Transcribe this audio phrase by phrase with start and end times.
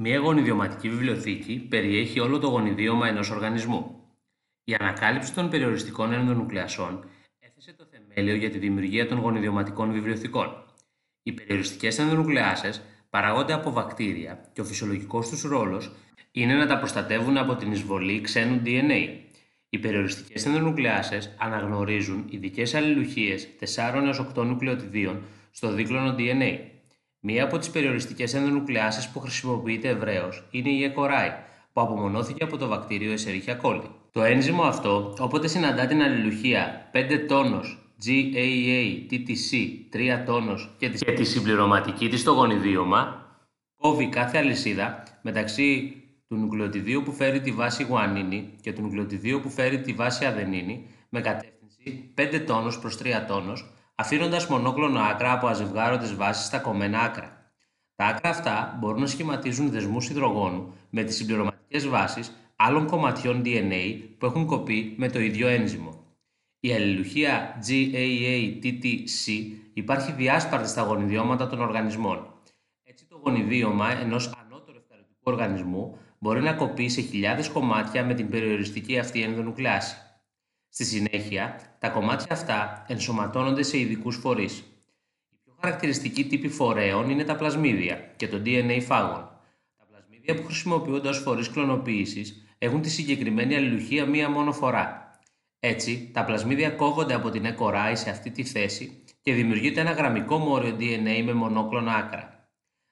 [0.00, 4.00] Μία γονιδιωματική βιβλιοθήκη περιέχει όλο το γονιδίωμα ενός οργανισμού.
[4.64, 7.04] Η ανακάλυψη των περιοριστικών ενδονουκλεασών
[7.38, 10.64] έθεσε το θεμέλιο για τη δημιουργία των γονιδιωματικών βιβλιοθηκών.
[11.22, 15.92] Οι περιοριστικές ενδονουκλεάσεις παράγονται από βακτήρια και ο φυσιολογικός τους ρόλος
[16.32, 19.08] είναι να τα προστατεύουν από την εισβολή ξένου DNA.
[19.68, 26.76] Οι περιοριστικές ενδονουκλεάσεις αναγνωρίζουν ειδικές αλληλουχίες 4 έως 8 νουκλεοτιδίων στο δίκλωνο DNA.
[27.20, 30.98] Μία από τις περιοριστικές ενδονουκλεάσεις που χρησιμοποιείται ευρέως είναι η E.
[30.98, 31.30] coli,
[31.72, 33.82] που απομονώθηκε από το βακτήριο Escherichia coli.
[34.10, 41.24] Το ένζυμο αυτό, όποτε συναντά την αλληλουχία 5 τόνος GAA TTC 3 τόνος και τη
[41.24, 43.26] συμπληρωματική της στο γονιδίωμα,
[43.76, 45.92] κόβει κάθε αλυσίδα μεταξύ
[46.28, 50.86] του νουκλεοτιδίου που φέρει τη βάση γουανίνη και του νουκλεοτιδίου που φέρει τη βάση αδενίνη
[51.08, 57.00] με κατεύθυνση 5 τόνους προς 3 τόνος αφήνοντας μονόκλονο άκρα από αζευγάρωτε βάσεις στα κομμένα
[57.00, 57.52] άκρα.
[57.94, 64.00] Τα άκρα αυτά μπορούν να σχηματίζουν δεσμούς υδρογόνου με τις συμπληρωματικές βάσεις άλλων κομματιών DNA
[64.18, 66.04] που έχουν κοπεί με το ίδιο ένζυμο.
[66.60, 69.32] Η αλληλουχία GAA-TTC
[69.72, 72.34] υπάρχει διάσπαρτη στα γονιδιώματα των οργανισμών.
[72.82, 78.28] Έτσι, το γονιδίωμα ενός ανώτερου ευθαρωτικού οργανισμού μπορεί να κοπεί σε χιλιάδες κομμάτια με την
[78.28, 79.96] περιοριστική αυτή ενδονουκλεάση.
[80.80, 84.58] Στη συνέχεια, τα κομμάτια αυτά ενσωματώνονται σε ειδικούς φορείς.
[85.30, 89.30] Οι πιο χαρακτηριστικοί τύποι φορέων είναι τα πλασμίδια και το DNA φάγων.
[89.76, 95.10] Τα πλασμίδια που χρησιμοποιούνται ως φορείς κλωνοποίησης έχουν τη συγκεκριμένη αλληλουχία μία μόνο φορά.
[95.60, 100.38] Έτσι, τα πλασμίδια κόβονται από την εκοράη σε αυτή τη θέση και δημιουργείται ένα γραμμικό
[100.38, 102.48] μόριο DNA με μονόκλωνα άκρα.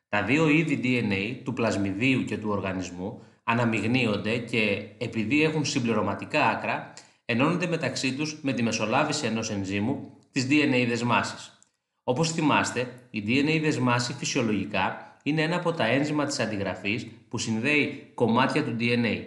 [0.09, 6.93] Τα δύο είδη DNA, του πλασμιδίου και του οργανισμού, αναμειγνύονται και επειδή έχουν συμπληρωματικά άκρα,
[7.27, 11.59] ενώνονται μεταξύ τους με τη μεσολάβηση ενός ενζήμου της DNA δεσμάσης.
[12.05, 18.11] Όπως θυμάστε, η DNA δεσμάση φυσιολογικά είναι ένα από τα ένζημα της αντιγραφής που συνδέει
[18.15, 19.25] κομμάτια του DNA.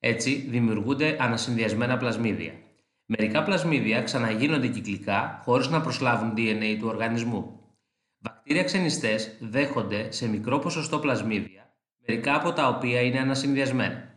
[0.00, 2.52] Έτσι, δημιουργούνται ανασυνδυασμένα πλασμίδια.
[3.04, 7.60] Μερικά πλασμίδια ξαναγίνονται κυκλικά χωρίς να προσλάβουν DNA του οργανισμού.
[8.18, 11.74] Βακτήρια ξενιστές δέχονται σε μικρό ποσοστό πλασμίδια,
[12.06, 14.07] μερικά από τα οποία είναι ανασυνδυασμένα.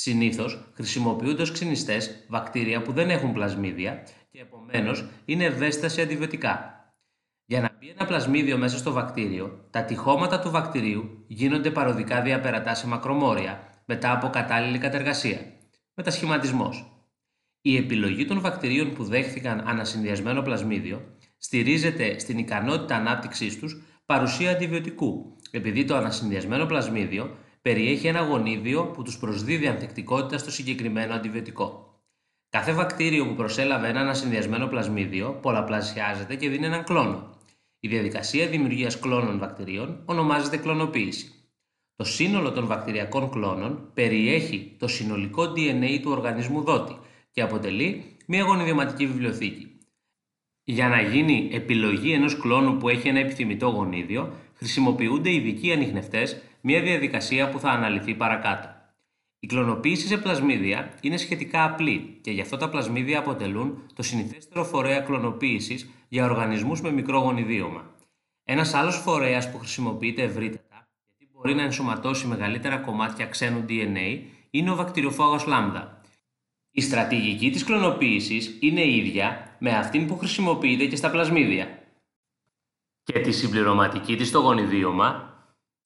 [0.00, 6.82] Συνήθως χρησιμοποιούνται ως ξυνιστές βακτήρια που δεν έχουν πλασμίδια και επομένως είναι ευαίσθητα σε αντιβιωτικά.
[7.44, 12.74] Για να μπει ένα πλασμίδιο μέσα στο βακτήριο, τα τυχώματα του βακτηρίου γίνονται παροδικά διαπερατά
[12.74, 15.38] σε μακρομόρια μετά από κατάλληλη κατεργασία.
[15.94, 17.06] Μετασχηματισμός.
[17.60, 25.36] Η επιλογή των βακτηρίων που δέχθηκαν ανασυνδυασμένο πλασμίδιο στηρίζεται στην ικανότητα ανάπτυξής τους παρουσία αντιβιωτικού,
[25.50, 31.88] επειδή το ανασυνδυασμένο πλασμίδιο περιέχει ένα γονίδιο που τους προσδίδει ανθεκτικότητα στο συγκεκριμένο αντιβιωτικό.
[32.48, 37.36] Κάθε βακτήριο που προσέλαβε ένα ανασυνδυασμένο πλασμίδιο πολλαπλασιάζεται και δίνει έναν κλόνο.
[37.80, 41.32] Η διαδικασία δημιουργίας κλώνων βακτηρίων ονομάζεται κλωνοποίηση.
[41.96, 46.96] Το σύνολο των βακτηριακών κλώνων περιέχει το συνολικό DNA του οργανισμού δότη
[47.30, 49.78] και αποτελεί μια γονιδιωματική βιβλιοθήκη.
[50.64, 56.82] Για να γίνει επιλογή ενός κλόνου που έχει ένα επιθυμητό γονίδιο, χρησιμοποιούνται ειδικοί ανιχνευτές μια
[56.82, 58.68] διαδικασία που θα αναλυθεί παρακάτω.
[59.40, 64.64] Η κλωνοποίηση σε πλασμίδια είναι σχετικά απλή και γι' αυτό τα πλασμίδια αποτελούν το συνηθέστερο
[64.64, 67.94] φορέα κλωνοποίησης για οργανισμούς με μικρό γονιδίωμα.
[68.44, 74.20] Ένας άλλος φορέας που χρησιμοποιείται ευρύτατα, γιατί μπορεί να ενσωματώσει μεγαλύτερα κομμάτια ξένου DNA,
[74.50, 76.00] είναι ο βακτηριοφάγος λάμδα.
[76.70, 81.82] Η στρατηγική της κλωνοποίησης είναι ίδια με αυτήν που χρησιμοποιείται και στα πλασμίδια.
[83.02, 85.27] Και τη συμπληρωματική της στο γονιδίωμα